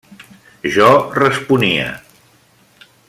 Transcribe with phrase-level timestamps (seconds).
[0.75, 0.87] Jo
[1.23, 1.93] responia: